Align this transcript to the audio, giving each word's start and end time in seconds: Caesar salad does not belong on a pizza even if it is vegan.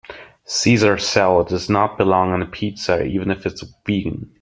Caesar 0.45 0.97
salad 0.97 1.47
does 1.47 1.69
not 1.69 1.95
belong 1.95 2.31
on 2.31 2.41
a 2.41 2.45
pizza 2.47 3.03
even 3.05 3.29
if 3.29 3.45
it 3.45 3.53
is 3.53 3.71
vegan. 3.85 4.27